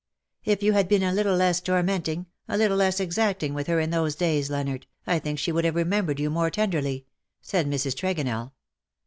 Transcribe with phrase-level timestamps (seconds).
[0.01, 0.03] ^'"
[0.51, 3.91] If you had been a little less tormenting, a little less exacting with her in
[3.91, 7.05] those days^ Leonard^ I think she would have remembered you more ten derly/^
[7.39, 7.93] said Mrs.
[7.93, 8.51] Tregonell.